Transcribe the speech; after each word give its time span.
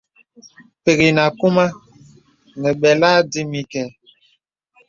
Pə̀k 0.83 0.99
enə 1.07 1.21
akūmà 1.29 1.65
nə 2.61 2.69
bəlà 2.81 3.09
dimi 3.31 3.61
kɛ. 3.71 3.83